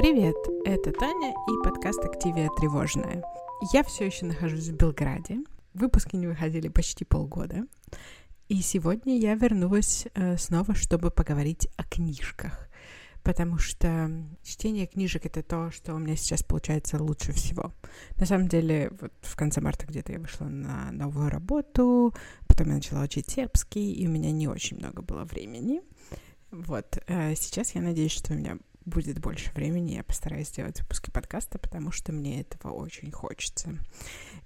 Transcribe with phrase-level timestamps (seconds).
[0.00, 0.34] Привет,
[0.64, 3.22] это Таня и подкаст «Активия тревожная».
[3.70, 5.40] Я все еще нахожусь в Белграде.
[5.74, 7.66] Выпуски не выходили почти полгода.
[8.48, 12.70] И сегодня я вернулась э, снова, чтобы поговорить о книжках.
[13.22, 14.10] Потому что
[14.42, 17.74] чтение книжек— это то, что у меня сейчас получается лучше всего.
[18.16, 22.14] На самом деле, вот в конце марта где-то я вышла на новую работу,
[22.48, 25.82] потом я начала учить сербский, и у меня не очень много было времени.
[26.50, 28.56] Вот, э, сейчас я надеюсь, что у меня
[28.90, 33.70] будет больше времени, я постараюсь сделать выпуски подкаста, потому что мне этого очень хочется.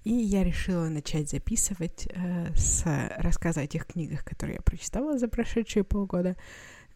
[0.05, 2.85] И я решила начать записывать э, с
[3.17, 6.37] рассказа о тех книгах, которые я прочитала за прошедшие полгода,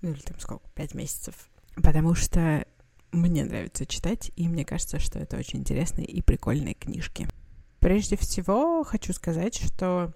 [0.01, 2.65] ну или там сколько, пять месяцев, потому что
[3.11, 7.27] мне нравится читать, и мне кажется, что это очень интересные и прикольные книжки.
[7.80, 10.12] Прежде всего, хочу сказать, что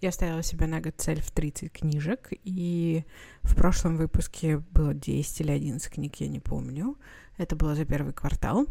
[0.00, 3.04] я ставила себе на год цель в 30 книжек, и
[3.42, 6.96] в прошлом выпуске было 10 или 11 книг, я не помню.
[7.36, 8.66] Это было за первый квартал.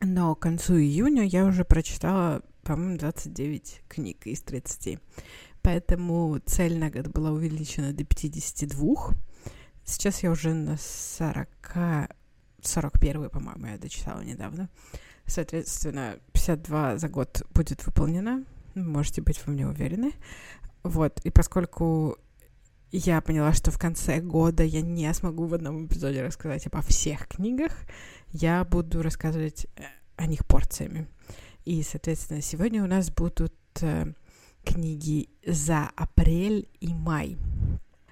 [0.00, 4.98] Но к концу июня я уже прочитала, по-моему, 29 книг из 30.
[5.62, 9.14] Поэтому цель на год была увеличена до 52.
[9.84, 11.48] Сейчас я уже на 40...
[12.62, 14.68] 41, по-моему, я дочитала недавно.
[15.26, 18.44] Соответственно, 52 за год будет выполнено
[18.74, 20.12] можете быть во мне уверены.
[20.82, 22.18] Вот, и поскольку
[22.92, 27.26] я поняла, что в конце года я не смогу в одном эпизоде рассказать обо всех
[27.26, 27.72] книгах,
[28.30, 29.82] я буду рассказывать э,
[30.16, 31.08] о них порциями.
[31.64, 34.12] И, соответственно, сегодня у нас будут э,
[34.64, 37.36] книги за апрель и май.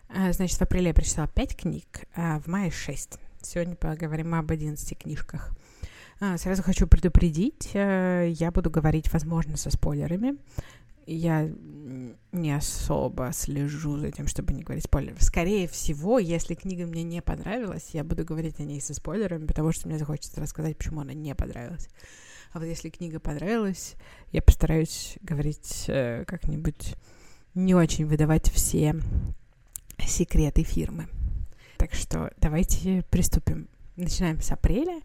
[0.08, 3.18] А, значит, в апреле я прочитала 5 книг, а в мае 6.
[3.42, 5.50] Сегодня поговорим об 11 книжках.
[6.24, 10.36] А, сразу хочу предупредить, э, я буду говорить, возможно, со спойлерами.
[11.04, 11.50] Я
[12.30, 15.20] не особо слежу за тем, чтобы не говорить спойлеров.
[15.20, 19.72] Скорее всего, если книга мне не понравилась, я буду говорить о ней со спойлерами, потому
[19.72, 21.88] что мне захочется рассказать, почему она не понравилась.
[22.52, 23.96] А вот если книга понравилась,
[24.30, 26.94] я постараюсь говорить э, как-нибудь
[27.56, 28.94] не очень выдавать все
[29.98, 31.08] секреты фирмы.
[31.78, 33.66] Так что давайте приступим
[33.96, 35.00] начинаем с апреля,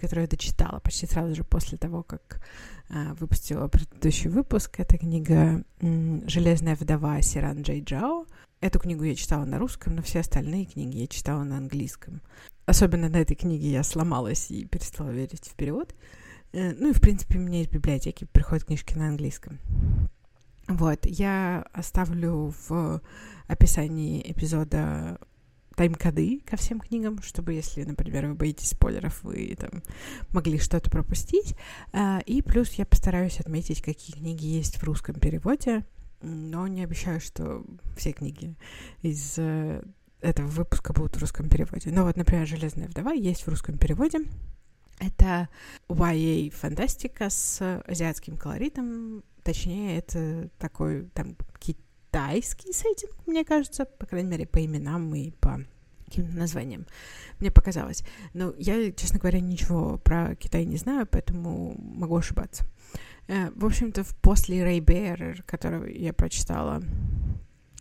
[0.00, 2.40] которую я дочитала почти сразу же после того, как
[2.88, 4.80] э, выпустила предыдущий выпуск.
[4.80, 8.26] Это книга «Железная вдова» Сиран Джей Джао.
[8.60, 12.20] Эту книгу я читала на русском, но все остальные книги я читала на английском.
[12.66, 15.94] Особенно на этой книге я сломалась и перестала верить в перевод.
[16.52, 19.58] Э, ну и, в принципе, меня из библиотеки приходят книжки на английском.
[20.68, 23.02] Вот, я оставлю в
[23.48, 25.18] описании эпизода
[25.80, 29.82] тайм-коды ко всем книгам, чтобы, если, например, вы боитесь спойлеров, вы там
[30.28, 31.54] могли что-то пропустить.
[31.94, 35.86] А, и плюс я постараюсь отметить, какие книги есть в русском переводе,
[36.20, 37.64] но не обещаю, что
[37.96, 38.54] все книги
[39.00, 39.82] из э,
[40.20, 41.90] этого выпуска будут в русском переводе.
[41.90, 44.18] Но вот, например, «Железная вдова» есть в русском переводе.
[44.98, 45.48] Это
[45.88, 49.24] YA фантастика с азиатским колоритом.
[49.42, 51.36] Точнее, это такой там
[52.10, 55.60] китайский сеттинг, мне кажется, по крайней мере, по именам и по
[56.06, 56.86] каким-то названиям.
[57.38, 58.02] Мне показалось.
[58.34, 62.64] Но я, честно говоря, ничего про Китай не знаю, поэтому могу ошибаться.
[63.28, 66.82] Э, в общем-то, после Рэй Бейер, которого я прочитала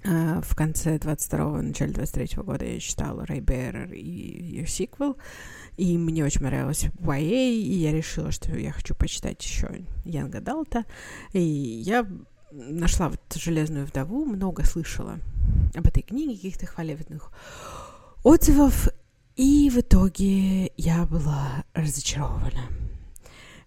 [0.04, 5.18] э, в конце 22-го, начале 23-го года, я читала Рэй Бейер и ее сиквел,
[5.76, 10.86] и мне очень понравилось YA, и я решила, что я хочу почитать еще Янга Далта,
[11.34, 12.06] и я
[12.52, 15.20] нашла вот «Железную вдову», много слышала
[15.76, 17.32] об этой книге, каких-то хвалебных
[18.24, 18.90] отзывов,
[19.36, 22.68] и в итоге я была разочарована.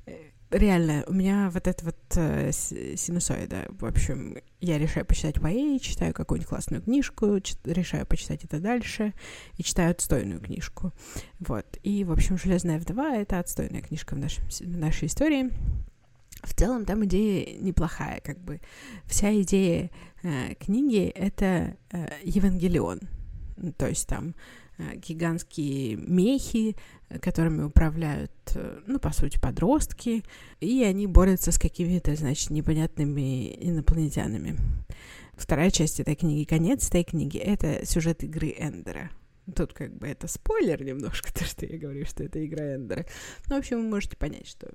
[0.05, 0.17] Э,
[0.51, 3.69] реально, у меня вот это вот э, синусоида.
[3.71, 9.15] В общем, я решаю почитать YA, читаю какую-нибудь классную книжку, решаю почитать это дальше
[9.57, 10.93] и читаю отстойную книжку.
[11.41, 11.79] Вот.
[11.83, 15.51] И, в общем, «Железная вдова»— это отстойная книжка в, нашем, в нашей истории.
[16.43, 18.61] В целом там идея неплохая, как бы.
[19.07, 19.91] Вся идея
[20.23, 23.01] э, книги— это э, Евангелион—
[23.77, 24.35] то есть там
[24.79, 26.77] э, гигантские мехи,
[27.21, 30.25] которыми управляют, э, ну, по сути, подростки,
[30.61, 34.57] и они борются с какими-то, значит, непонятными инопланетянами.
[35.35, 39.11] Вторая часть этой книги, конец этой книги, это сюжет игры Эндера.
[39.55, 43.07] Тут как бы это спойлер немножко, то, что я говорю, что это игра Эндера.
[43.49, 44.73] Ну, в общем, вы можете понять, что э,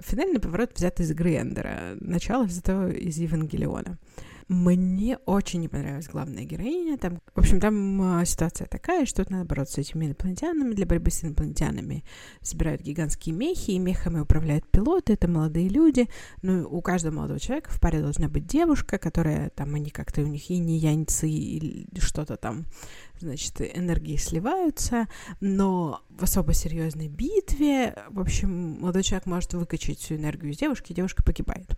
[0.00, 3.98] финальный поворот взят из игры Эндера, начало взято из Евангелиона.
[4.48, 6.98] Мне очень не понравилась главная героиня.
[6.98, 10.74] Там, в общем, там э, ситуация такая, что надо бороться с этими инопланетянами.
[10.74, 12.04] Для борьбы с инопланетянами
[12.40, 15.14] собирают гигантские мехи, и мехами управляют пилоты.
[15.14, 16.08] Это молодые люди.
[16.42, 20.26] Ну, у каждого молодого человека в паре должна быть девушка, которая там, они как-то у
[20.26, 22.66] них и не яньцы, или что-то там,
[23.20, 25.06] значит, энергии сливаются.
[25.40, 30.92] Но в особо серьезной битве, в общем, молодой человек может выкачать всю энергию из девушки,
[30.92, 31.76] и девушка погибает.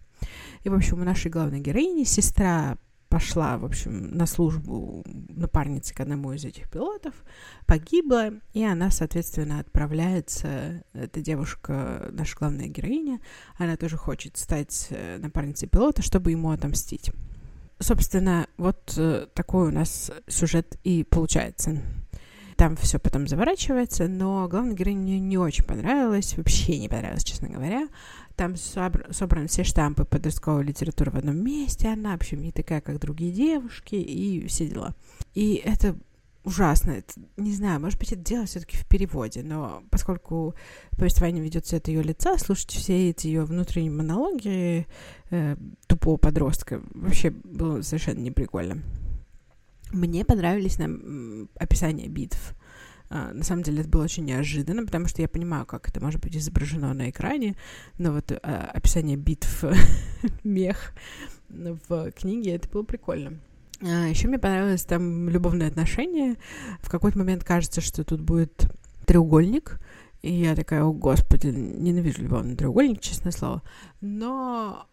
[0.62, 2.76] И, в общем, у нашей главной героини сестра
[3.14, 7.14] пошла, в общем, на службу напарницы к одному из этих пилотов,
[7.64, 13.20] погибла, и она, соответственно, отправляется, эта девушка, наша главная героиня,
[13.56, 17.12] она тоже хочет стать э, напарницей пилота, чтобы ему отомстить.
[17.78, 21.82] Собственно, вот э, такой у нас сюжет и получается.
[22.56, 27.88] Там все потом заворачивается, но главной героине не очень понравилось, вообще не понравилось, честно говоря.
[28.36, 32.80] Там собр- собраны все штампы подростковой литературы в одном месте, она, в общем, не такая,
[32.80, 34.94] как другие девушки, и все дела.
[35.34, 35.96] И это
[36.44, 36.92] ужасно.
[36.92, 40.54] Это, не знаю, может быть, это дело все-таки в переводе, но поскольку
[40.96, 44.86] повествование ведется от ее лица, слушать все эти ее внутренние монологи
[45.30, 48.82] э, тупого подростка вообще было совершенно неприкольно.
[49.92, 52.54] Мне понравились нам описания битв.
[53.14, 56.20] Uh, на самом деле это было очень неожиданно, потому что я понимаю, как это может
[56.20, 57.54] быть изображено на экране,
[57.96, 59.64] но вот uh, описание битв
[60.42, 60.92] мех
[61.48, 63.38] в книге, это было прикольно.
[63.78, 66.34] Uh, еще мне понравилось там любовные отношения.
[66.80, 68.68] В какой-то момент кажется, что тут будет
[69.06, 69.78] треугольник,
[70.22, 73.62] и я такая, о господи, ненавижу любовный треугольник, честное слово.
[74.00, 74.88] Но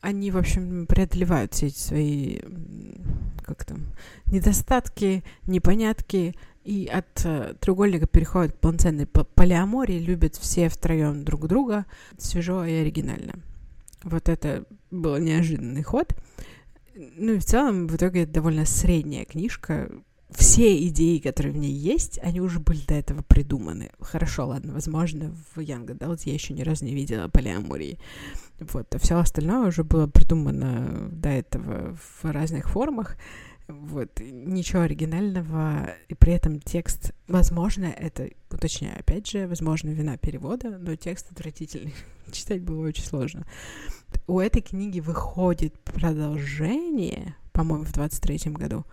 [0.00, 2.38] они, в общем, преодолевают все эти свои,
[3.42, 3.86] как там,
[4.26, 11.86] недостатки, непонятки, и от э, треугольника переходят к полноценной полиамории, любят все втроем друг друга,
[12.18, 13.34] свежо и оригинально.
[14.02, 16.14] Вот это был неожиданный ход.
[16.94, 19.90] Ну и в целом, в итоге, это довольно средняя книжка,
[20.30, 23.90] все идеи, которые в ней есть, они уже были до этого придуманы.
[24.00, 27.98] Хорошо, ладно, возможно, в Young Adult я еще ни разу не видела полиамории.
[28.58, 33.16] Вот, а все остальное уже было придумано до этого в разных формах.
[33.66, 40.78] Вот, ничего оригинального, и при этом текст, возможно, это, уточняю, опять же, возможно, вина перевода,
[40.78, 41.94] но текст отвратительный.
[42.32, 43.46] Читать было очень сложно.
[44.26, 48.84] У этой книги выходит продолжение, по-моему, в 23-м году,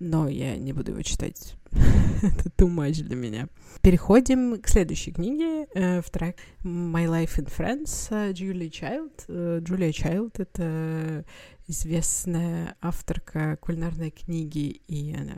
[0.00, 1.54] но я не буду его читать.
[2.22, 3.48] Это too much для меня.
[3.82, 9.12] Переходим к следующей книге, э, в трек My Life in France Child.
[9.28, 11.24] Э, Джулия Чайлд— это
[11.68, 15.34] известная авторка кулинарной книги, и она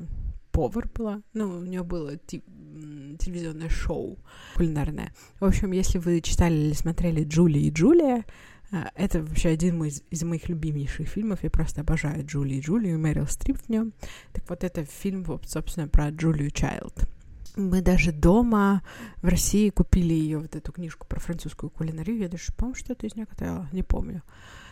[0.53, 1.23] повар была.
[1.35, 4.19] Ну, у нее было телевизионное шоу
[4.55, 5.13] кулинарное.
[5.39, 8.25] В общем, если вы читали или смотрели «Джули и Джулия»,
[8.73, 11.43] а, это вообще один из, из моих любимейших фильмов.
[11.43, 13.93] Я просто обожаю Джули и Джулию, Мэрил Стрип в нем.
[14.33, 17.09] Так вот, это фильм, собственно, про Джулию Чайлд.
[17.57, 18.83] Мы даже дома
[19.23, 22.19] в России купили ее, вот эту книжку про французскую кулинарию.
[22.19, 24.23] Я даже, по-моему, что-то из нее катала, не помню.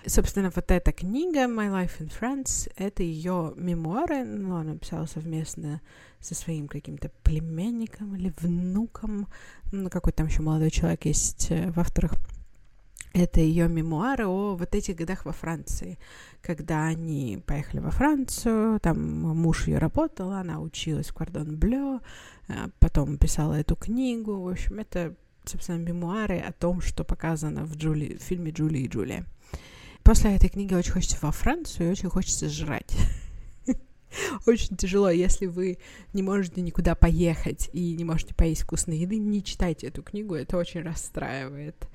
[0.08, 5.82] Собственно, вот эта книга «My Life in France»— это ее мемуары, ну, она писала совместно
[6.18, 9.28] со своим каким-то племянником или внуком,
[9.70, 12.14] ну, какой там еще молодой человек есть э, в авторах—
[13.12, 15.98] это ее мемуары о вот этих годах во Франции,
[16.40, 22.00] когда они поехали во Францию, там муж ее работал, она училась в Кордон Блё,
[22.48, 24.40] а потом писала эту книгу.
[24.40, 25.14] В общем, это,
[25.44, 29.26] собственно, мемуары о том, что показано в, Джули, в фильме «Джули и Джулия».
[30.08, 32.96] После этой книги очень хочется во Францию и очень хочется жрать.
[34.46, 35.76] Очень тяжело, если вы
[36.14, 40.56] не можете никуда поехать и не можете поесть вкусной еды, не читайте эту книгу, это
[40.56, 41.86] очень расстраивает.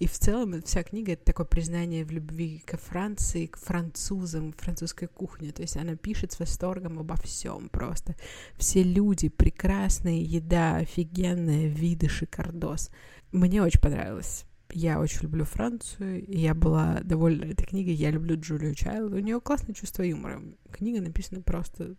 [0.00, 5.06] И в целом вся книга— это такое признание в любви к Франции, к французам, французской
[5.06, 5.52] кухне.
[5.52, 8.16] То есть она пишет с восторгом обо всем просто.
[8.56, 12.90] Все люди прекрасные, еда офигенная, виды шикардос.
[13.30, 14.44] Мне очень понравилось.
[14.72, 17.94] Я очень люблю Францию, и я была довольна этой книгой.
[17.94, 19.12] Я люблю Джулию Чайлд.
[19.12, 20.42] У нее классное чувство юмора.
[20.70, 21.96] Книга написана просто...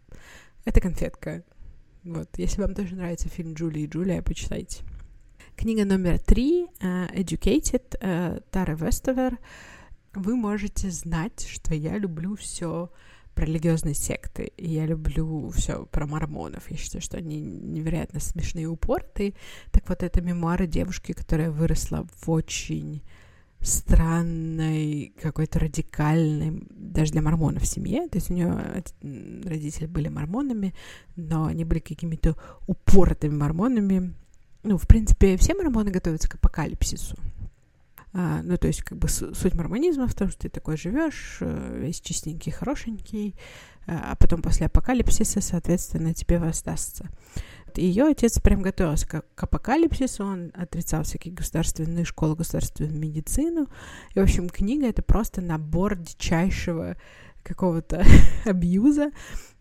[0.63, 1.43] Это конфетка.
[2.03, 4.83] Вот, если вам тоже нравится фильм «Джулия и Джулия», почитайте.
[5.55, 9.37] Книга номер три uh, «Educated» uh, Тары Вестовер.
[10.13, 12.91] Вы можете знать, что я люблю все
[13.41, 14.51] про религиозные секты.
[14.55, 16.69] И я люблю все про мормонов.
[16.69, 19.33] Я считаю, что они невероятно смешные и упоротые.
[19.71, 23.01] Так вот, это мемуары девушки, которая выросла в очень
[23.59, 28.07] странной, какой-то радикальной, даже для мормонов семье.
[28.09, 30.75] То есть у нее родители были мормонами,
[31.15, 32.35] но они были какими-то
[32.67, 34.13] упоротыми мормонами.
[34.61, 37.17] Ну, в принципе, все мормоны готовятся к апокалипсису.
[38.13, 41.79] А, ну, то есть, как бы суть мормонизма в том, что ты такой живешь, э,
[41.79, 43.35] весь чистенький, хорошенький,
[43.87, 47.09] а потом после апокалипсиса, соответственно, тебе воздастся.
[47.75, 53.67] Ее отец прям готовился к, к апокалипсису, он отрицал всякие государственные школы, государственную медицину.
[54.13, 56.97] И, в общем, книга— это просто набор дичайшего
[57.43, 58.03] какого-то
[58.45, 59.11] абьюза,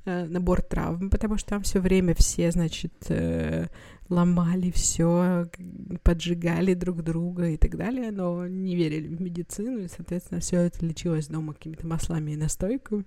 [0.05, 3.67] э, набор травм, потому что там все время все, значит, э,
[4.09, 5.49] ломали все,
[6.03, 10.85] поджигали друг друга и так далее, но не верили в медицину, и, соответственно, все это
[10.85, 13.05] лечилось дома какими-то маслами и настойками.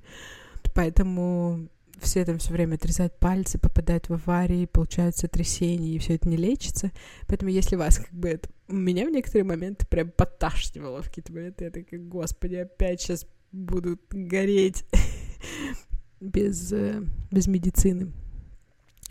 [0.73, 1.67] Поэтому
[1.99, 6.37] все там все время отрезают пальцы, попадают в аварии, получают сотрясения, и все это не
[6.37, 6.91] лечится.
[7.27, 8.49] Поэтому если вас как бы это...
[8.67, 11.65] Меня в некоторые моменты прям подташнивало в какие-то моменты.
[11.65, 14.85] Я такая, господи, опять сейчас будут гореть
[16.19, 18.11] без, э, без медицины.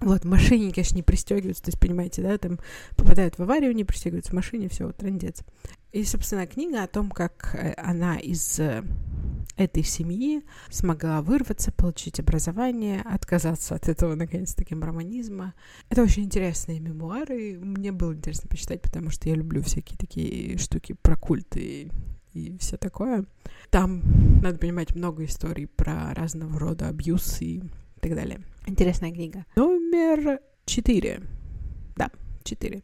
[0.01, 2.59] Вот, машине, конечно, не пристегиваются, то есть, понимаете, да, там
[2.97, 5.45] попадают в аварию, не пристегиваются в машине, все, вот, трендец.
[5.93, 8.83] И, собственно, книга о том, как э, она из э,
[9.57, 15.55] этой семьи смогла вырваться, получить образование, отказаться от этого, наконец-таки, романизма.
[15.89, 17.61] Это очень интересные мемуары.
[17.61, 21.93] Мне было интересно почитать, потому что я люблю всякие такие штуки про культы
[22.35, 23.25] и все такое.
[23.71, 24.03] Там,
[24.43, 27.62] надо понимать, много историй про разного рода абьюз и
[28.01, 28.41] так далее.
[28.67, 29.45] Интересная книга.
[29.57, 31.23] Номер четыре.
[31.97, 32.11] Да,
[32.45, 32.83] четыре.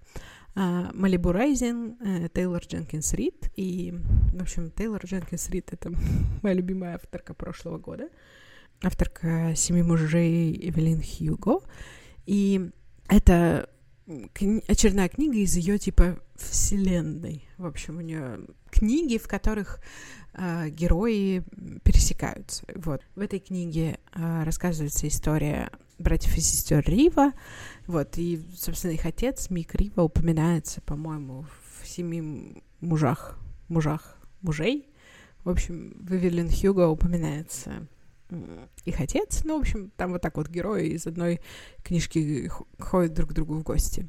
[0.55, 1.97] Малибу Райзин,
[2.35, 3.51] Тейлор Дженкинс Рид.
[3.57, 3.95] И,
[4.33, 5.93] в общем, Тейлор Дженкинс Рид— это
[6.43, 8.09] моя любимая авторка прошлого года.
[8.83, 11.61] Авторка «Семи мужей» Эвелин Хьюго.
[12.27, 12.71] И
[13.09, 13.69] это
[14.69, 17.49] очередная книга из ее типа вселенной.
[17.57, 18.41] В общем, у нее
[18.71, 19.81] книги, в которых
[20.35, 21.43] э, герои
[21.83, 22.65] пересекаются.
[22.75, 27.33] Вот в этой книге э, рассказывается история братьев и сестер Рива.
[27.87, 31.47] Вот и, собственно, их отец Мик Рива упоминается, по-моему,
[31.81, 34.89] в семи мужах, мужах, мужей.
[35.45, 37.87] В общем, в Эвелин Хьюго упоминается
[38.85, 39.43] их отец.
[39.45, 41.41] Ну, в общем, там вот так вот герои из одной
[41.83, 44.09] книжки ходят друг к другу в гости.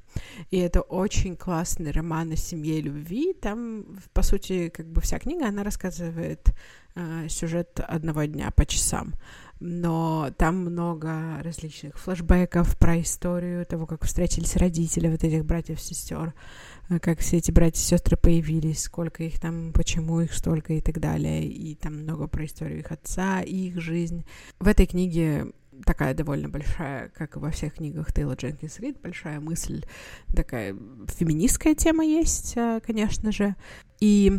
[0.52, 3.34] И это очень классный роман о семье и любви.
[3.34, 6.50] Там, по сути, как бы вся книга, она рассказывает
[6.96, 9.14] э, сюжет одного дня по часам
[9.60, 16.34] но там много различных флэшбэков про историю того, как встретились родители вот этих братьев-сестер,
[16.90, 21.46] э, как все эти братья-сестры появились, сколько их там, почему их столько и так далее.
[21.46, 24.26] И там много про историю их отца и их жизнь.
[24.60, 25.48] В этой книге
[25.86, 29.84] такая довольно большая, как и во всех книгах Тейла Дженкинс Рид, большая мысль,
[30.36, 30.76] такая
[31.08, 33.56] феминистская тема есть, э, конечно же.
[34.00, 34.32] И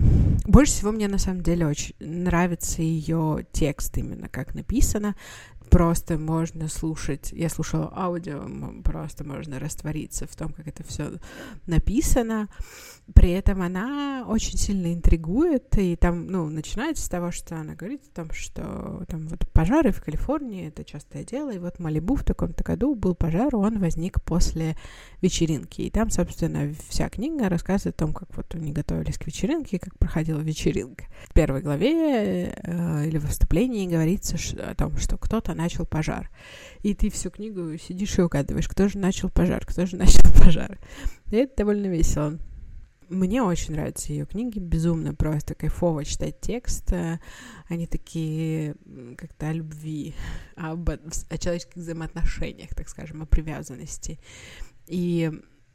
[0.46, 5.14] больше всего мне на самом деле очень нравится ее текст именно как написано.
[5.70, 8.44] Просто можно слушать, я слушала аудио,
[8.82, 11.12] просто можно раствориться в том, как это все
[11.66, 12.48] написано.
[13.14, 18.02] При этом она очень сильно интригует, и там, ну, начинается с того, что она говорит
[18.12, 22.24] о том, что там вот пожары в Калифорнии— это частое дело, и вот Малибу в
[22.24, 24.76] таком-то году был пожар, он возник после
[25.22, 29.78] вечеринки, и там, собственно, вся книга рассказывает о том, как вот они готовились к вечеринке,
[29.78, 31.04] как проходила вечеринка.
[31.28, 36.30] В первой главе э, или в выступлении говорится о том, что кто-то начал пожар,
[36.82, 40.78] и ты всю книгу сидишь и угадываешь, кто же начал пожар, кто же начал пожар.
[41.30, 42.38] И это довольно весело.
[43.08, 46.92] Мне очень нравятся ее книги, безумно просто кайфово читать текст.
[47.68, 48.76] Они такие
[49.16, 50.14] как-то о любви,
[50.56, 54.20] об, о человеческих взаимоотношениях, так скажем, о привязанности.
[54.86, 55.30] И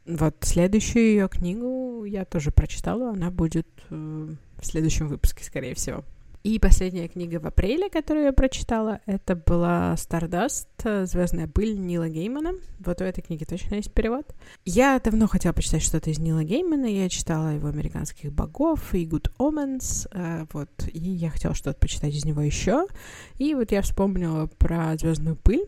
[0.06, 4.28] вот следующую ее книгу я тоже прочитала, она будет э,
[4.58, 6.04] в следующем выпуске, скорее всего.
[6.46, 10.68] И последняя книга в апреле, которую я прочитала, это была Stardust,
[11.06, 12.52] Звездная пыль Нила Геймана.
[12.78, 14.32] Вот у этой книги точно есть перевод.
[14.64, 16.86] Я давно хотела почитать что-то из Нила Геймана.
[16.86, 20.06] Я читала его «Американских богов» и «Good Omens».
[20.12, 22.86] Э, вот, и я хотела что-то почитать из него еще.
[23.38, 25.66] И вот я вспомнила про Звездную пыль.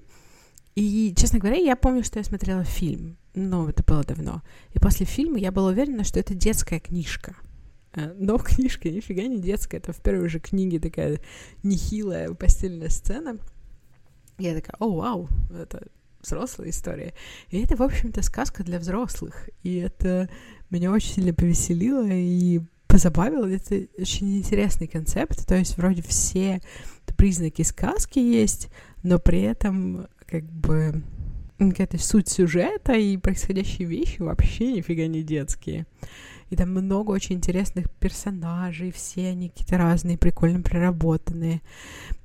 [0.76, 3.16] И, честно говоря, я помню, что я смотрела фильм.
[3.34, 4.42] Но это было давно.
[4.74, 7.47] И после фильма я была уверена, что это детская книжка— Э,
[7.94, 11.20] но книжка нифига не детская, это в первой же книге такая
[11.62, 13.38] нехилая постельная сцена.
[14.38, 15.88] Я такая, о, вау, это
[16.20, 17.14] взрослая история.
[17.50, 19.48] И это, в общем-то, сказка для взрослых.
[19.62, 20.28] И это
[20.70, 23.46] меня очень сильно повеселило и позабавило.
[23.46, 25.46] Это очень интересный концепт.
[25.46, 26.60] То есть вроде все
[27.16, 28.68] признаки сказки есть,
[29.02, 31.02] но при этом как бы
[31.58, 35.86] какая-то суть сюжета и происходящие вещи вообще нифига не детские
[36.50, 41.60] и там много очень интересных персонажей, все они какие-то разные, прикольно проработанные.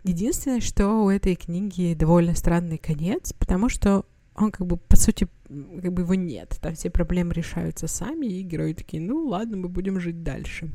[0.04, 5.28] Единственное, что у этой книги довольно странный конец, потому что он как бы, по сути,
[5.48, 6.58] как бы его нет.
[6.62, 10.72] Там все проблемы решаются сами, и герои такие, ну ладно, мы будем жить дальше.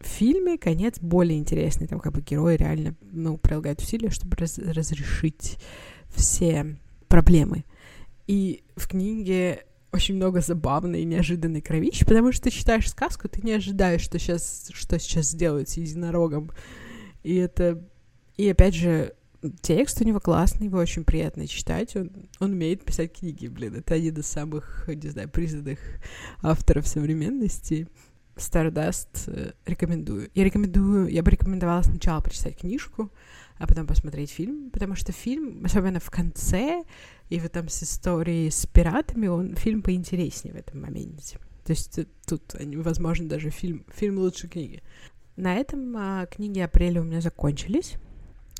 [0.00, 4.58] в фильме конец более интересный, там как бы герои реально, ну, прилагают усилия, чтобы раз
[4.58, 5.58] разрешить
[6.14, 6.76] все
[7.08, 7.64] проблемы.
[8.26, 9.64] И в книге
[9.94, 14.18] очень много забавной и неожиданной кровищи, потому что ты читаешь сказку, ты не ожидаешь, что
[14.18, 16.50] сейчас, что сейчас сделают с единорогом.
[17.22, 17.82] И это...
[18.36, 19.14] И опять же,
[19.62, 21.94] текст у него классный, его очень приятно читать.
[21.94, 22.10] Он,
[22.40, 23.76] он умеет писать книги, блин.
[23.76, 25.78] Это один из самых, не знаю, признанных
[26.42, 27.88] авторов современности.
[28.36, 30.28] Stardust э, рекомендую.
[30.34, 33.12] Я рекомендую, я бы рекомендовала сначала прочитать книжку,
[33.58, 36.82] а потом посмотреть фильм, потому что фильм, особенно в конце,
[37.28, 41.38] и вот там с историей с пиратами, он фильм поинтереснее в этом моменте.
[41.64, 44.82] То есть э, тут, возможно, даже фильм, фильм лучше книги.
[45.36, 47.94] На этом а, книги апреля у меня закончились,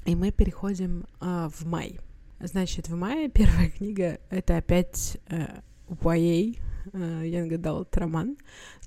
[0.07, 2.01] и мы переходим а, в май.
[2.41, 6.59] Значит, в мае первая книга— это опять а, YA,
[6.93, 8.37] а, Young Adult роман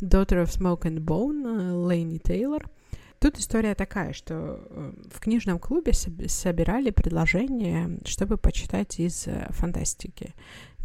[0.02, 2.70] Daughter of Smoke and Bone Лейни Тейлор—
[3.20, 4.36] Тут история такая, что
[4.70, 10.36] э, в книжном клубе собирали предложения, чтобы почитать из э, фантастики,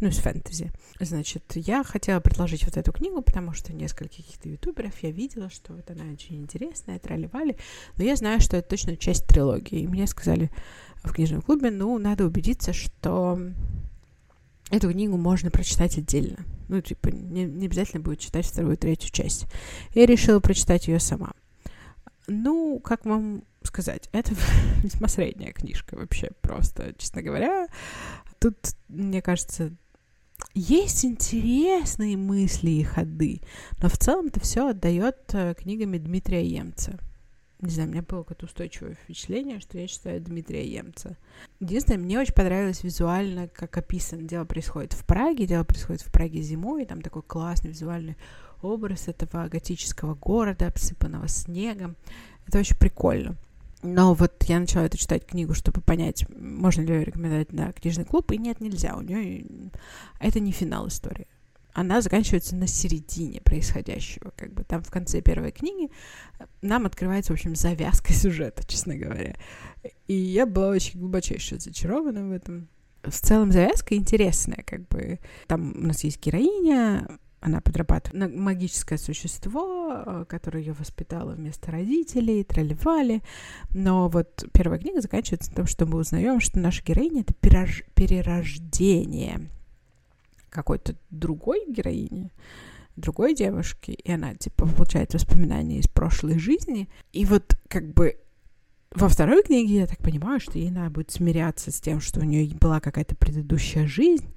[0.01, 0.71] ну, из фэнтези.
[0.99, 5.73] Значит, я хотела предложить вот эту книгу, потому что несколько каких-то ютуберов я видела, что
[5.73, 7.55] вот она очень интересная, тролливали,
[7.97, 9.81] но я знаю, что это точно часть трилогии.
[9.81, 10.49] И мне сказали
[11.03, 13.39] в книжном клубе, ну, надо убедиться, что
[14.71, 16.45] эту книгу можно прочитать отдельно.
[16.67, 19.45] Ну, типа, не, не обязательно будет читать вторую третью часть.
[19.93, 21.33] Я решила прочитать ее сама.
[22.27, 24.33] Ну, как вам сказать, это
[24.83, 27.67] весьма средняя книжка вообще просто, честно говоря.
[28.39, 29.73] Тут, мне кажется,
[30.53, 33.41] есть интересные мысли и ходы,
[33.81, 36.99] но в целом это все отдает э, книгами Дмитрия Емца.
[37.61, 41.17] Не знаю, у меня было какое-то устойчивое впечатление, что я читаю Дмитрия Емца.
[41.61, 44.23] Единственное, мне очень понравилось визуально, как описано.
[44.23, 48.17] Дело происходит в Праге, дело происходит в Праге зимой, там такой классный визуальный
[48.65, 51.95] образ этого готического города, обсыпанного снегом.
[52.47, 53.37] Это очень прикольно.
[53.83, 58.05] Но вот я начала эту читать книгу, чтобы понять, можно ли ее рекомендовать на книжный
[58.05, 58.95] клуб, и нет, нельзя.
[58.95, 59.45] У нее
[60.19, 61.27] это не финал истории.
[61.73, 64.31] Она заканчивается на середине происходящего.
[64.37, 65.91] Как бы там в конце первой книги
[66.61, 69.35] нам открывается, в общем, завязка сюжета, честно говоря.
[70.07, 72.69] И я была очень глубочайше зачарована в этом.
[73.01, 77.05] В целом завязка интересная, как бы там у нас есть героиня,
[77.43, 83.21] она подрабатывает магическое существо, э, которое ее воспитало вместо родителей, тролливали.
[83.71, 87.83] Но вот первая книга заканчивается на том, что мы узнаем, что наша героиня— это перерож...
[87.95, 89.49] перерождение
[90.49, 92.31] какой-то другой героини,
[92.95, 96.87] другой девушки, и она, типа, получает воспоминания из прошлой жизни.
[97.11, 98.19] И вот, как бы,
[98.95, 102.23] во второй книге, я так понимаю, что ей надо будет смиряться с тем, что у
[102.23, 104.27] нее была какая-то предыдущая жизнь,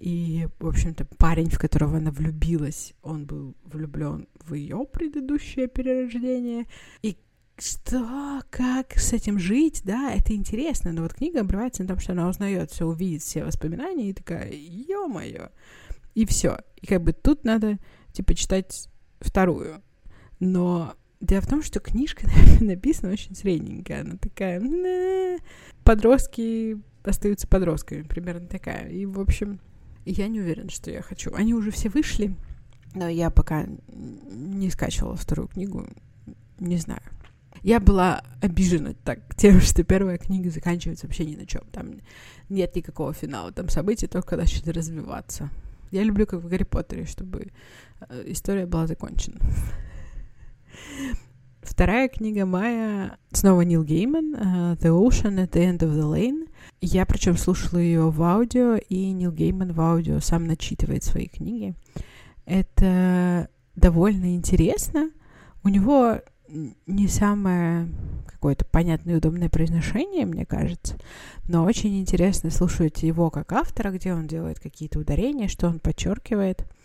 [0.00, 6.66] и, в общем-то, парень, в которого она влюбилась, он был влюблен в ее предыдущее перерождение.
[7.02, 7.18] И
[7.58, 10.92] что, как с этим жить, да, это интересно.
[10.92, 14.50] Но вот книга обрывается на том, что она узнает все, увидит все воспоминания и такая,
[14.50, 15.50] ё-моё.
[16.14, 16.56] И все.
[16.80, 17.78] И как бы тут надо,
[18.12, 18.88] типа, читать
[19.20, 19.82] вторую.
[20.38, 22.26] Но дело в том, что книжка
[22.62, 24.00] написана очень средненькая.
[24.00, 25.38] Она такая,
[25.84, 28.88] подростки остаются подростками, примерно такая.
[28.88, 29.60] И, в общем,
[30.04, 31.32] я не уверена, что я хочу.
[31.34, 32.34] Они уже все вышли,
[32.94, 35.86] но я пока не скачивала вторую книгу,
[36.58, 37.02] не знаю.
[37.62, 41.62] Я была обижена так тем, что первая книга заканчивается вообще ни на чем.
[41.72, 41.96] Там
[42.48, 45.50] нет никакого финала, там события только начали развиваться.
[45.90, 47.48] Я люблю, как в Гарри Поттере, чтобы
[48.08, 49.40] э, история была закончена.
[51.62, 56.48] Вторая книга Майя, снова Нил Гейман, uh, The Ocean at the End of the Lane.
[56.80, 61.74] Я причем слушала ее в аудио, и Нил Гейман в аудио сам начитывает свои книги.
[62.46, 65.10] Это довольно интересно.
[65.62, 66.20] У него
[66.86, 67.88] не самое
[68.26, 70.96] какое-то понятное и удобное произношение, мне кажется,
[71.46, 76.64] но очень интересно слушать его как автора, где он делает какие-то ударения, что он подчеркивает—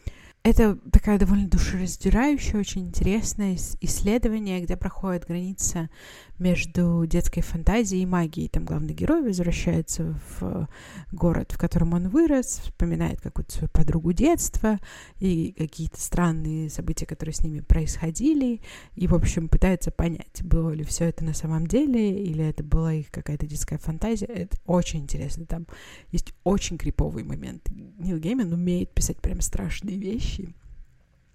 [0.45, 5.89] это такая довольно душераздирающая, очень интересное исследование, где проходит граница
[6.37, 8.47] между детской фантазией и магией.
[8.49, 10.69] Там главный герой возвращается в
[11.11, 14.79] город, в котором он вырос, вспоминает какую-то свою подругу детства
[15.19, 18.61] и какие-то странные события, которые с ними происходили,
[18.95, 22.93] и, в общем, пытается понять, было ли все это на самом деле, или это была
[22.93, 24.27] их какая-то детская фантазия.
[24.27, 25.47] Это очень интересно.
[25.47, 25.65] Там
[26.11, 27.67] есть очень криповый момент.
[27.97, 30.55] Нил Гейман умеет писать прям страшные вещи, вещи.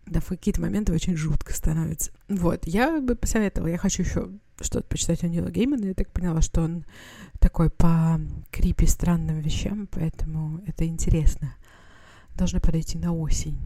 [0.06, 2.10] Да, в какие-то моменты очень жутко становится.
[2.28, 6.40] Вот, я бы посоветовала, я хочу еще что-то почитать у Нила Геймана, я так поняла,
[6.40, 6.84] что он
[7.38, 11.54] такой по крипи странным вещам, поэтому это интересно.
[12.34, 13.58] Должно подойти на осень.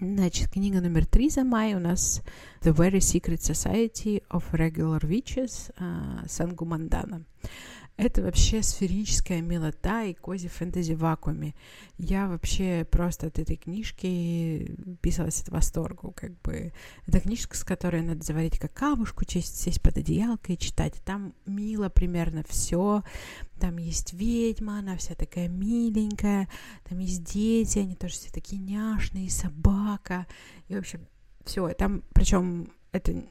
[0.00, 2.22] Значит, книга номер три за май у нас
[2.62, 7.24] The Very Secret Society of Regular Witches uh, Сангу Мандана.
[7.96, 11.54] Это вообще сферическая милота и кози фэнтези вакууме.
[11.96, 16.10] Я вообще просто от этой книжки писалась от восторгу.
[16.10, 16.72] Как бы
[17.06, 21.00] это книжка, с которой надо заварить какавушку, честь сесть под одеялкой и читать.
[21.04, 23.04] Там мило примерно все.
[23.60, 26.48] Там есть ведьма, она вся такая миленькая.
[26.88, 30.26] Там есть дети, они тоже все такие няшные, собака.
[30.66, 31.06] И, в общем,
[31.44, 31.68] все.
[31.74, 33.24] Там, причем это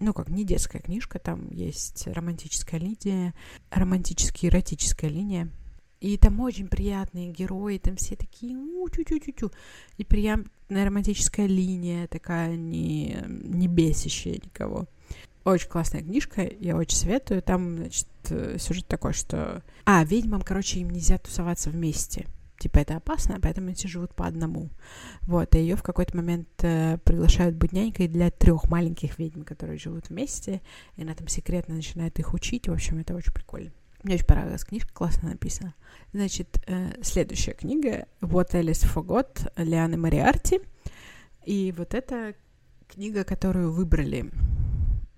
[0.00, 3.34] ну, как не детская книжка, там есть романтическая линия,
[3.70, 5.50] романтически эротическая линия.
[6.00, 9.50] И там очень приятные герои, там все такие у чу чу чу чу
[9.98, 14.86] И приятная романтическая линия, такая не, не бесящая никого.
[15.44, 17.42] Очень классная книжка, я очень советую.
[17.42, 18.08] Там, значит,
[18.58, 19.62] сюжет такой, что...
[19.84, 22.26] А, ведьмам, короче, им нельзя тусоваться вместе
[22.60, 24.70] типа это опасно, поэтому они живут по одному.
[25.22, 29.78] Вот, и ее в какой-то момент э, приглашают быть нянькой для трех маленьких ведьм, которые
[29.78, 30.60] живут вместе,
[30.96, 32.68] и она там секретно начинает их учить.
[32.68, 33.72] В общем, это очень прикольно.
[34.02, 35.74] Мне очень понравилась книжка, классно написана.
[36.12, 40.60] Значит, э, следующая книга «What Alice Forgot» Лианы Мариарти.
[41.44, 42.34] И вот эта
[42.88, 44.30] книга, которую выбрали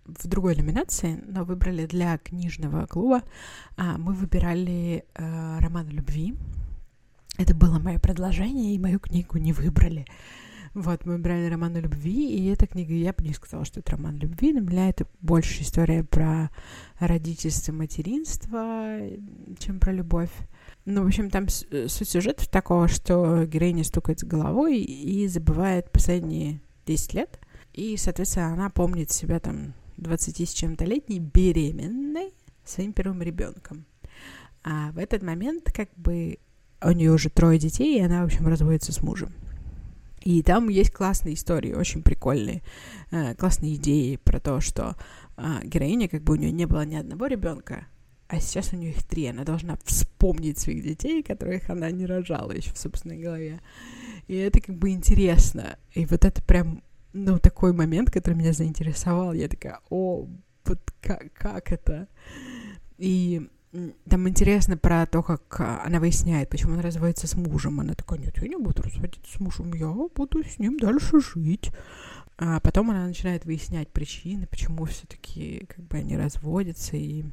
[0.05, 3.23] в другой номинации, но выбрали для книжного клуба.
[3.77, 6.35] А, мы выбирали э, роман любви
[7.39, 10.07] это было мое предложение, и мою книгу не выбрали.
[10.75, 13.93] Вот, мы брали роман о любви, и эта книга, я бы не сказала, что это
[13.93, 16.51] роман любви, для меня это больше история про
[16.99, 18.99] родительство, материнство,
[19.59, 20.31] чем про любовь.
[20.87, 26.63] Ну, в общем, там э, суть сюжета такого, что героиня стукает головой и забывает последние
[26.87, 27.39] 10 лет,
[27.75, 32.33] и, соответственно, она помнит себя там 20 с чем-то летней беременной
[32.65, 33.85] своим первым ребенком.
[34.65, 36.39] А в этот момент как бы
[36.89, 39.33] у нее уже трое детей, и она, в общем, разводится с мужем.
[40.25, 42.63] И там есть классные истории, очень прикольные,
[43.11, 44.97] э, классные идеи про то, что
[45.37, 47.87] э, героиня, как бы у нее не было ни одного ребенка,
[48.29, 49.27] а сейчас у нее их три.
[49.27, 53.61] Она должна вспомнить своих детей, которых она не рожала еще в собственной голове.
[54.27, 55.77] И это как бы интересно.
[55.93, 59.35] И вот это прям, ну, такой момент, который меня заинтересовал.
[59.35, 60.27] Я такая, о,
[60.65, 62.09] вот как, как это?
[62.97, 63.51] И
[64.09, 67.81] там интересно про то, как а, она выясняет, почему она разводится с мужем.
[67.81, 71.71] Она такая, нет, я не буду разводиться с мужем, я буду с ним дальше жить.
[72.37, 77.25] А потом она начинает выяснять причины, почему все-таки как бы они разводятся, и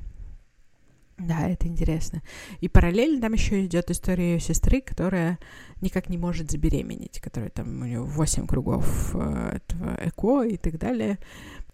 [1.18, 2.22] да, это интересно.
[2.62, 5.38] И параллельно там еще идет история ее сестры, которая
[5.82, 10.78] никак не может забеременеть, которая там у нее 8 кругов э, этого ЭКО и так
[10.78, 11.20] далее.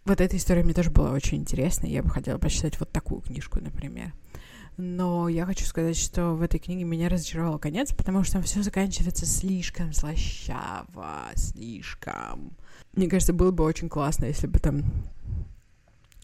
[0.03, 1.85] Вот эта история мне тоже была очень интересна.
[1.85, 4.13] Я бы хотела почитать вот такую книжку, например.
[4.77, 8.61] Но я хочу сказать, что в этой книге меня разочаровал конец, потому что там все
[8.61, 12.51] заканчивается слишком слащаво, слишком.
[12.93, 14.83] Мне кажется, было бы очень классно, если бы там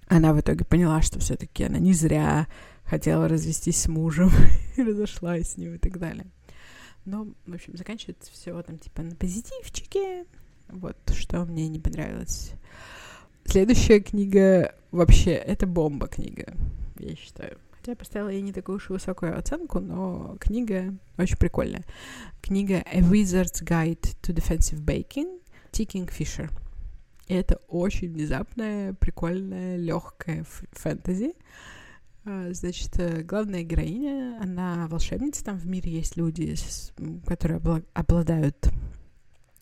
[0.08, 2.48] она в итоге поняла, что все-таки она не зря
[2.84, 4.30] хотела развестись с мужем
[4.76, 6.28] и разошлась с ним и так далее.
[7.06, 10.26] Но, в общем, заканчивается все там типа на позитивчике.
[10.68, 12.52] Вот что мне не понравилось.
[13.46, 16.54] Следующая книга вообще это бомба книга,
[17.00, 17.58] я считаю.
[17.86, 21.84] Я поставила ей не такую уж высокую оценку, но книга очень прикольная.
[22.42, 25.42] Книга A Wizard's Guide to Defensive Baking
[25.72, 26.52] Ти Кингфишер.
[27.28, 31.34] И это очень внезапная, прикольная, легкая фэнтези.
[32.24, 36.56] А, значит, э, главная героиня, она волшебница, там в мире есть люди,
[37.26, 37.62] которые
[37.94, 38.70] обладают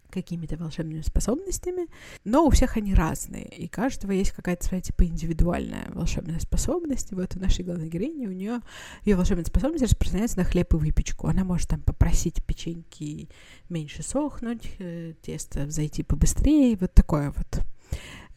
[0.10, 1.88] какими-то волшебными способностями,
[2.24, 7.12] но у всех они разные, и каждого есть какая-то своя типа индивидуальная волшебная способность.
[7.12, 8.62] И вот у нашей главной героини у нее
[9.06, 11.28] ее волшебная способность распространяется на хлеб и выпечку.
[11.28, 13.30] Она может там попросить печеньки
[13.70, 17.66] меньше сохнуть, э, тесто зайти побыстрее, вот такое вот.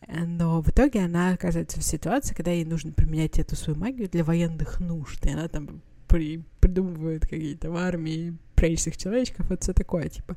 [0.09, 4.25] Но в итоге она оказывается в ситуации, когда ей нужно применять эту свою магию для
[4.25, 10.09] военных нужд, и она там при, придумывает какие-то в армии прячущих человечков, вот все такое,
[10.09, 10.37] типа.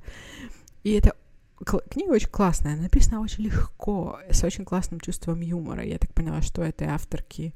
[0.84, 1.16] И это
[1.64, 5.84] книга очень классная, написана очень легко, с очень классным чувством юмора.
[5.84, 7.54] Я так поняла, что этой авторки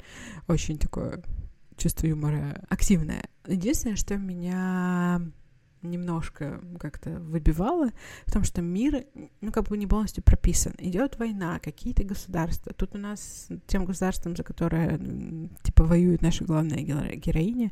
[0.47, 1.21] очень такое
[1.77, 3.23] чувство юмора активное.
[3.47, 5.21] Единственное, что меня
[5.81, 7.89] немножко как-то выбивало,
[8.25, 9.05] потому что мир,
[9.41, 10.73] ну, как бы не полностью прописан.
[10.77, 12.73] Идет война, какие-то государства.
[12.73, 14.99] Тут у нас тем государством, за которое,
[15.63, 17.71] типа, воюет наша главная героиня,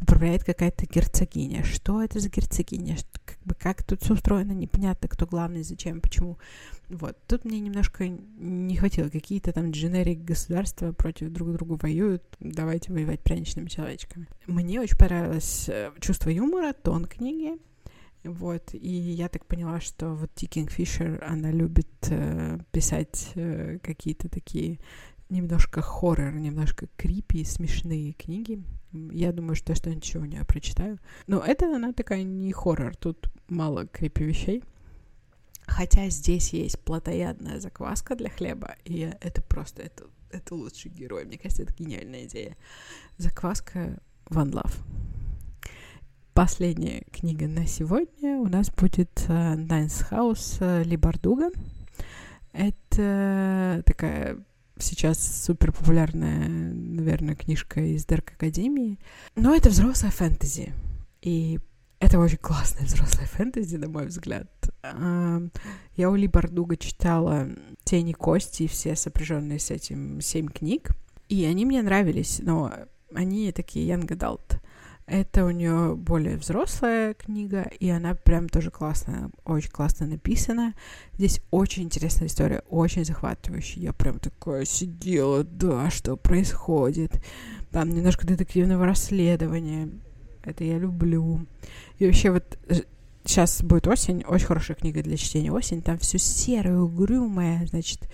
[0.00, 1.64] управляет какая-то герцогиня.
[1.64, 2.96] Что это за герцогиня?
[3.24, 6.38] Как бы как тут все устроено, непонятно, кто главный, зачем, почему.
[6.88, 7.16] Вот.
[7.26, 9.08] Тут мне немножко не хватило.
[9.08, 12.22] Какие-то там дженерик государства против друг друга воюют.
[12.38, 14.28] Давайте воевать пряничными человечками.
[14.46, 17.58] Мне очень понравилось э, чувство юмора, тон книги.
[18.22, 24.28] Вот, и я так поняла, что вот Ти Кингфишер, она любит э, писать э, какие-то
[24.28, 24.80] такие
[25.28, 28.62] немножко хоррор, немножко крипи, смешные книги.
[28.92, 30.98] Я думаю, что я что-нибудь еще у нее прочитаю.
[31.26, 34.62] Но это она такая не хоррор, тут мало крипи вещей.
[35.66, 41.24] Хотя здесь есть плотоядная закваска для хлеба, и это просто, это, это лучший герой.
[41.24, 42.56] Мне кажется, это гениальная идея.
[43.18, 44.74] Закваска One Love.
[46.32, 51.50] Последняя книга на сегодня у нас будет House uh, Либардуга.
[52.52, 54.38] Это такая
[54.78, 58.98] сейчас супер популярная, наверное, книжка из Дарк Академии.
[59.34, 60.74] Но это взрослая фэнтези.
[61.22, 61.58] И
[61.98, 64.48] это очень классная взрослая фэнтези, на мой взгляд.
[65.96, 67.48] Я у Ли Бардуга читала
[67.84, 70.90] «Тени кости» и все сопряженные с этим семь книг.
[71.28, 72.72] И они мне нравились, но
[73.14, 74.60] они такие young adult.
[75.06, 80.74] Это у нее более взрослая книга, и она прям тоже классная, очень классно написана.
[81.14, 83.82] Здесь очень интересная история, очень захватывающая.
[83.84, 87.22] Я прям такое сидела, да, что происходит.
[87.70, 89.90] Там немножко детективного расследования.
[90.42, 91.46] Это я люблю.
[91.98, 92.58] И вообще вот
[93.26, 95.82] сейчас будет осень, очень хорошая книга для чтения осень.
[95.82, 98.08] Там все серое, угрюмое, значит,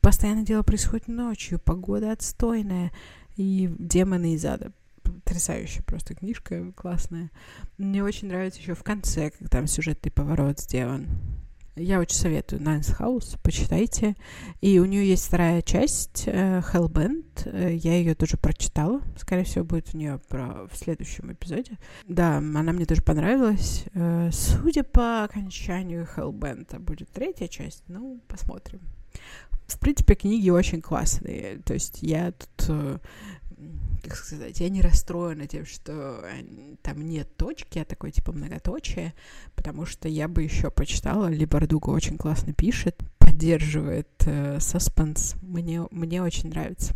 [0.00, 2.92] постоянно дело происходит ночью, погода отстойная,
[3.36, 7.30] и демоны из ада потрясающая просто книжка, классная.
[7.78, 11.06] Мне очень нравится еще в конце, как там сюжетный поворот сделан.
[11.76, 14.14] Я очень советую Ninth House, почитайте.
[14.60, 17.46] И у нее есть вторая часть, э, Hellbent.
[17.46, 19.00] Э, я ее тоже прочитала.
[19.18, 21.78] Скорее всего, будет у нее про в следующем эпизоде.
[22.06, 23.86] Да, она мне тоже понравилась.
[23.94, 27.82] Э, судя по окончанию Hellbent, будет третья часть.
[27.88, 28.80] Ну, посмотрим.
[29.66, 31.58] В принципе, книги очень классные.
[31.64, 33.00] То есть я тут
[34.02, 36.24] как сказать, я не расстроена тем, что
[36.82, 39.14] там нет точки, а такой типа многоточие,
[39.54, 46.22] потому что я бы еще почитала, Либардуга очень классно пишет, поддерживает э, саспенс, мне, мне
[46.22, 46.94] очень нравится.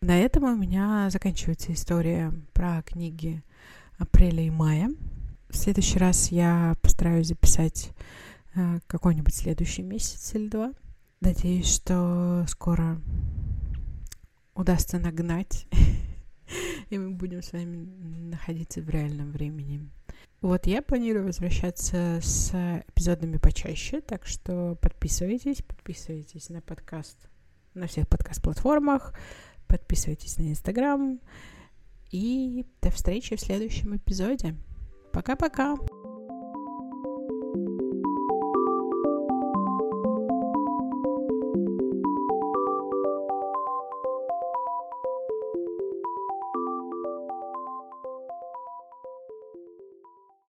[0.00, 3.42] На этом у меня заканчивается история про книги
[3.98, 4.90] апреля и мая.
[5.50, 7.90] В следующий раз я постараюсь записать
[8.54, 10.72] э, какой-нибудь следующий месяц или два.
[11.20, 12.98] Надеюсь, что скоро
[14.60, 15.66] удастся нагнать
[16.90, 17.88] и мы будем с вами
[18.30, 19.88] находиться в реальном времени.
[20.40, 22.52] Вот я планирую возвращаться с
[22.88, 27.28] эпизодами почаще, так что подписывайтесь, подписывайтесь на подкаст
[27.74, 29.14] на всех подкаст-платформах,
[29.68, 31.20] подписывайтесь на Инстаграм,
[32.10, 34.56] и до встречи в следующем эпизоде.
[35.12, 35.76] Пока-пока!